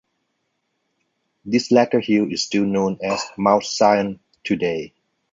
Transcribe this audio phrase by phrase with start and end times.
[1.45, 4.95] This latter hill is still known as Mount Zion today.